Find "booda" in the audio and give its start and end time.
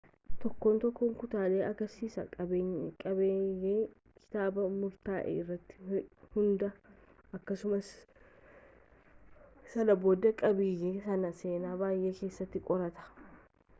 10.07-10.31